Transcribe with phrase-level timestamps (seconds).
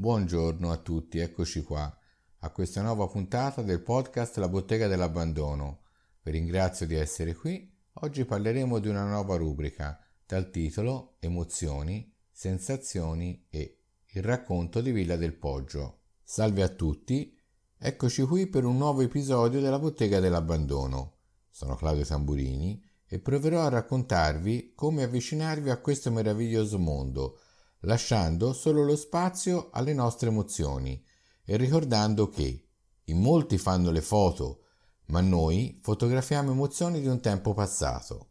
[0.00, 1.94] Buongiorno a tutti, eccoci qua
[2.38, 5.82] a questa nuova puntata del podcast La bottega dell'abbandono.
[6.22, 7.70] Vi ringrazio di essere qui.
[7.92, 13.76] Oggi parleremo di una nuova rubrica dal titolo Emozioni, sensazioni e
[14.12, 15.98] il racconto di Villa del Poggio.
[16.22, 17.36] Salve a tutti,
[17.76, 21.16] eccoci qui per un nuovo episodio della bottega dell'abbandono.
[21.50, 27.38] Sono Claudio Tamburini e proverò a raccontarvi come avvicinarvi a questo meraviglioso mondo
[27.80, 31.02] lasciando solo lo spazio alle nostre emozioni
[31.44, 32.68] e ricordando che
[33.04, 34.64] in molti fanno le foto,
[35.06, 38.28] ma noi fotografiamo emozioni di un tempo passato.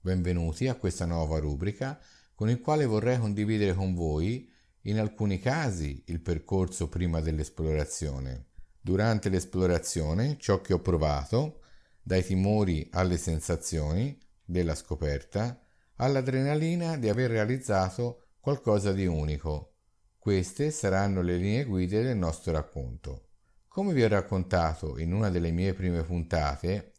[0.00, 1.98] Benvenuti a questa nuova rubrica
[2.34, 4.50] con il quale vorrei condividere con voi
[4.82, 8.48] in alcuni casi il percorso prima dell'esplorazione.
[8.80, 11.62] Durante l'esplorazione ciò che ho provato,
[12.02, 15.63] dai timori alle sensazioni della scoperta,
[15.96, 19.76] all'adrenalina di aver realizzato qualcosa di unico.
[20.18, 23.28] Queste saranno le linee guida del nostro racconto.
[23.68, 26.92] Come vi ho raccontato in una delle mie prime puntate,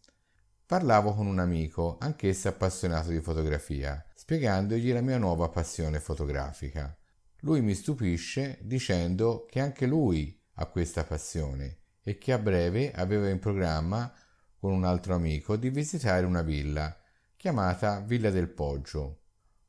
[0.65, 6.97] parlavo con un amico, anch'esso appassionato di fotografia, spiegandogli la mia nuova passione fotografica.
[7.41, 13.29] Lui mi stupisce dicendo che anche lui ha questa passione e che a breve aveva
[13.29, 14.11] in programma
[14.57, 16.97] con un altro amico di visitare una villa
[17.35, 19.21] chiamata Villa del Poggio.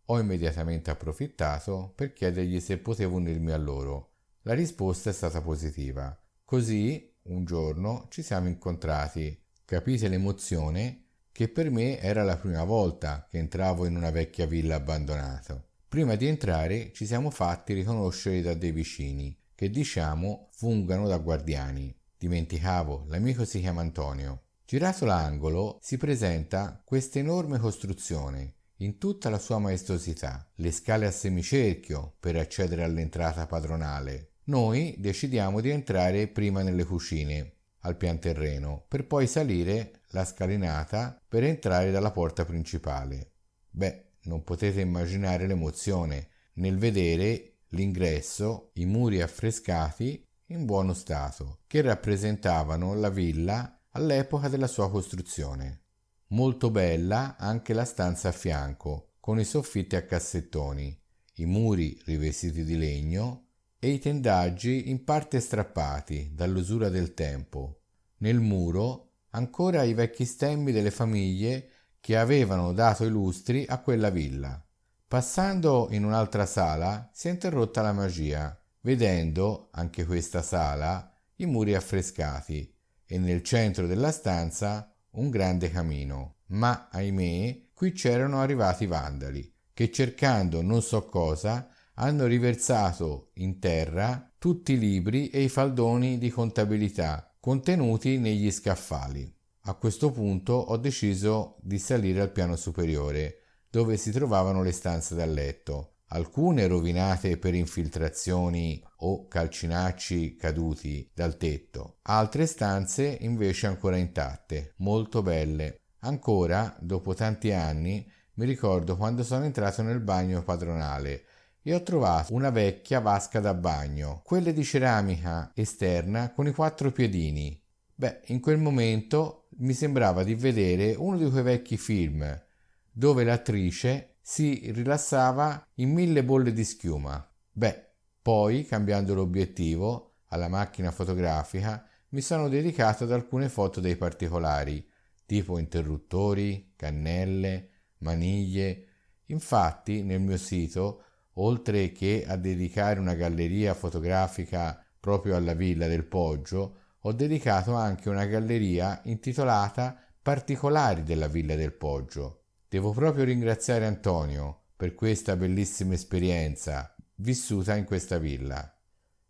[0.07, 4.13] Ho immediatamente approfittato per chiedergli se potevo unirmi a loro.
[4.43, 6.17] La risposta è stata positiva.
[6.45, 9.43] Così, un giorno, ci siamo incontrati.
[9.65, 11.07] Capite l'emozione?
[11.33, 15.63] Che per me era la prima volta che entravo in una vecchia villa abbandonata.
[15.89, 21.95] Prima di entrare ci siamo fatti riconoscere da dei vicini, che diciamo fungano da guardiani.
[22.17, 24.46] Dimenticavo, l'amico si chiama Antonio.
[24.69, 31.13] Girato l'angolo si presenta questa enorme costruzione in tutta la sua maestosità, le scale a
[31.13, 34.33] semicerchio per accedere all'entrata padronale.
[34.47, 41.17] Noi decidiamo di entrare prima nelle cucine, al pian terreno, per poi salire la scalinata
[41.29, 43.35] per entrare dalla porta principale.
[43.71, 51.83] Beh, non potete immaginare l'emozione nel vedere l'ingresso, i muri affrescati in buono stato, che
[51.83, 55.81] rappresentavano la villa all'epoca della sua costruzione.
[56.29, 60.97] Molto bella anche la stanza a fianco, con i soffitti a cassettoni,
[61.37, 63.47] i muri rivestiti di legno
[63.79, 67.81] e i tendaggi in parte strappati dall'usura del tempo.
[68.19, 71.71] Nel muro ancora i vecchi stemmi delle famiglie
[72.01, 74.63] che avevano dato i lustri a quella villa.
[75.09, 81.75] Passando in un'altra sala si è interrotta la magia, vedendo anche questa sala i muri
[81.75, 82.76] affrescati
[83.07, 86.37] e nel centro della stanza un grande camino.
[86.49, 93.59] Ma, ahimè, qui c'erano arrivati i vandali, che cercando non so cosa hanno riversato in
[93.59, 99.33] terra tutti i libri e i faldoni di contabilità contenuti negli scaffali.
[99.69, 105.15] A questo punto ho deciso di salire al piano superiore, dove si trovavano le stanze
[105.15, 113.97] da letto, alcune rovinate per infiltrazioni o calcinacci caduti dal tetto, altre stanze invece ancora
[113.97, 115.81] intatte, molto belle.
[116.01, 121.25] Ancora, dopo tanti anni, mi ricordo quando sono entrato nel bagno padronale
[121.63, 126.93] e ho trovato una vecchia vasca da bagno, quelle di ceramica esterna con i quattro
[126.93, 127.61] piedini.
[127.93, 132.45] Beh, in quel momento mi sembrava di vedere uno di quei vecchi film
[132.93, 137.25] dove l'attrice si rilassava in mille bolle di schiuma.
[137.53, 144.85] Beh, poi, cambiando l'obiettivo alla macchina fotografica, mi sono dedicato ad alcune foto dei particolari,
[145.27, 147.69] tipo interruttori, cannelle,
[147.99, 148.87] maniglie.
[149.27, 151.05] Infatti, nel mio sito,
[151.35, 158.09] oltre che a dedicare una galleria fotografica proprio alla villa del Poggio, ho dedicato anche
[158.09, 165.95] una galleria intitolata Particolari della villa del Poggio, Devo proprio ringraziare Antonio per questa bellissima
[165.95, 168.77] esperienza vissuta in questa villa.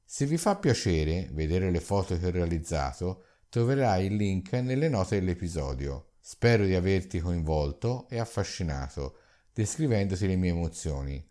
[0.04, 5.18] Se vi fa piacere vedere le foto che ho realizzato, troverai il link nelle note
[5.18, 6.12] dell'episodio.
[6.18, 9.18] Spero di averti coinvolto e affascinato
[9.52, 11.30] descrivendoti le mie emozioni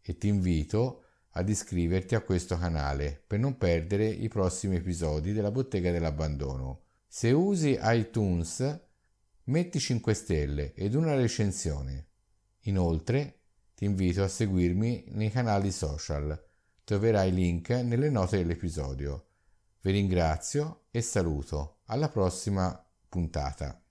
[0.00, 5.50] e ti invito ad iscriverti a questo canale per non perdere i prossimi episodi della
[5.50, 6.84] bottega dell'abbandono.
[7.06, 8.85] Se usi iTunes
[9.46, 12.08] metti 5 stelle ed una recensione.
[12.62, 13.40] Inoltre
[13.74, 16.42] ti invito a seguirmi nei canali social.
[16.84, 19.26] Troverai link nelle note dell'episodio.
[19.82, 21.80] Vi ringrazio e saluto.
[21.86, 23.85] Alla prossima puntata.